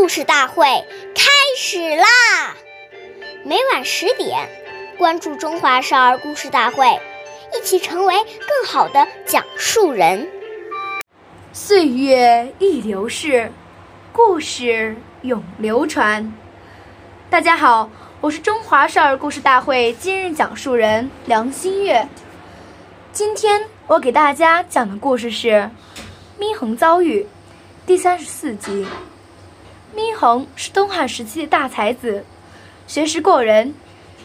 [0.00, 0.64] 故事大会
[1.14, 2.56] 开始啦！
[3.44, 4.48] 每晚十点，
[4.96, 6.86] 关注《中华少儿故事大会》，
[7.54, 10.26] 一起成为更好的讲述人。
[11.52, 13.52] 岁月易流逝，
[14.10, 16.32] 故事永流传。
[17.28, 17.90] 大家好，
[18.22, 22.08] 我是中华少儿故事大会今日讲述人梁新月。
[23.12, 25.48] 今天我给大家讲的故事是
[26.40, 27.20] 《祢衡遭遇》
[27.86, 28.86] 第三十四集。
[29.94, 32.24] 祢衡是东汉时期的大才子，
[32.86, 33.74] 学识过人，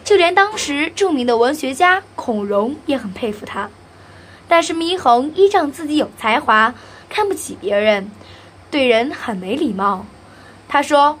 [0.04, 3.68] 就连当时著名的文学家孔融也很佩服他。
[4.46, 6.72] 但是祢衡依仗自己有才华，
[7.08, 8.10] 看不起别人，
[8.70, 10.06] 对人很没礼貌。
[10.68, 11.18] 他说：“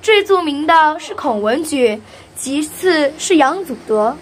[0.00, 2.00] 最著名的是孔文举，
[2.36, 4.16] 其次是杨祖德，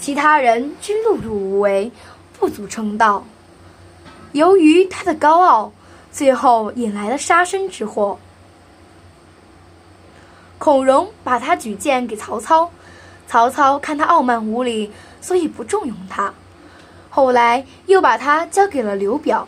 [0.00, 1.92] 其他人均碌碌无为，
[2.38, 3.26] 不足称道。”
[4.32, 5.72] 由于他的高傲，
[6.10, 8.18] 最后引来了杀身之祸。
[10.66, 12.72] 孔融把他举荐给曹操，
[13.28, 14.90] 曹操看他傲慢无礼，
[15.20, 16.34] 所以不重用他。
[17.08, 19.46] 后来又把他交给了刘表，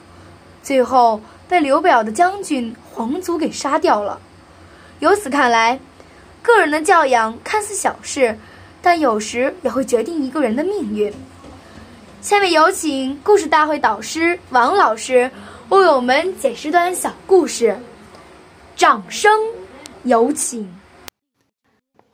[0.62, 4.20] 最后被刘表的将军黄祖给杀掉了。
[5.00, 5.80] 由此看来，
[6.40, 8.38] 个人的教养看似小事，
[8.80, 11.12] 但有时也会决定一个人的命运。
[12.22, 15.28] 下面有请故事大会导师王老师
[15.70, 17.76] 为我们解释段小故事，
[18.76, 19.32] 掌声
[20.04, 20.77] 有请。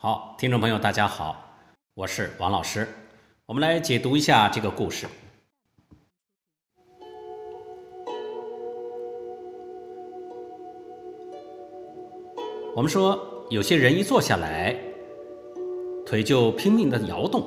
[0.06, 1.34] 好，听众朋友，大家好，
[1.94, 2.86] 我是王老师。
[3.46, 5.06] 我们来解读一下这个故事。
[12.76, 14.78] 我们说，有些人一坐下来，
[16.04, 17.42] 腿就拼命的摇动，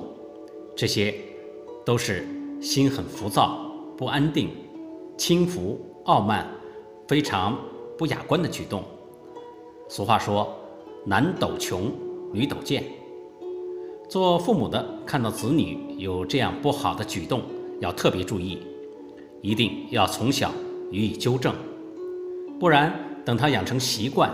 [0.76, 1.14] 这些
[1.86, 2.28] 都是
[2.60, 4.50] 心很浮躁、不安定、
[5.16, 6.50] 轻浮、傲慢、
[7.08, 7.56] 非常
[8.00, 8.84] 不雅观的举动。
[9.90, 10.52] 俗话说
[11.06, 11.92] ：“男抖穷。”
[12.38, 12.84] 女斗剑，
[14.08, 17.42] 做父母的看到子女有这样不好的举动，
[17.80, 18.60] 要特别注意，
[19.42, 20.52] 一定要从小
[20.92, 21.56] 予以纠正，
[22.60, 22.94] 不然
[23.26, 24.32] 等他养成习惯，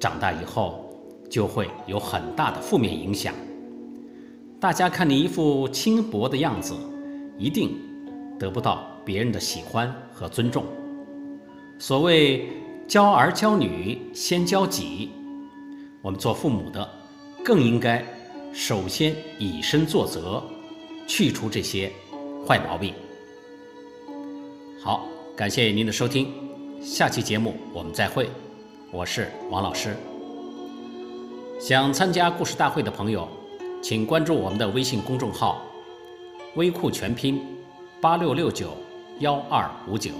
[0.00, 0.90] 长大以后
[1.28, 3.34] 就会有很大的负面影响。
[4.58, 6.74] 大家看你一副轻薄的样子，
[7.36, 7.76] 一定
[8.38, 10.64] 得不到别人的喜欢和尊重。
[11.78, 12.48] 所谓
[12.88, 15.10] 教儿教女先教己，
[16.00, 17.03] 我们做父母的。
[17.44, 18.02] 更应该
[18.54, 20.42] 首先以身作则，
[21.06, 21.92] 去除这些
[22.48, 22.94] 坏毛病。
[24.82, 25.06] 好，
[25.36, 26.32] 感谢您的收听，
[26.80, 28.30] 下期节目我们再会，
[28.90, 29.94] 我是王老师。
[31.60, 33.28] 想参加故事大会的朋友，
[33.82, 35.60] 请关注我们的微信公众号
[36.56, 37.42] “微库全拼
[38.00, 38.70] 八六六九
[39.18, 40.12] 幺二五九”。